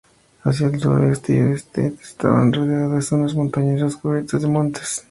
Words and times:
Hacia 0.45 0.65
el 0.65 0.79
sur, 0.79 1.03
este 1.03 1.35
y 1.35 1.41
oeste 1.41 1.93
estaba 2.01 2.43
rodeada 2.49 2.95
de 2.95 3.03
zonas 3.03 3.35
montañosas 3.35 3.97
cubiertas 4.01 4.41
de 4.41 4.47
montes. 4.47 4.99